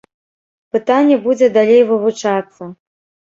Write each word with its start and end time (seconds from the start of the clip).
Пытанне 0.77 1.17
будзе 1.27 1.49
далей 1.57 1.83
вывучацца. 1.91 2.63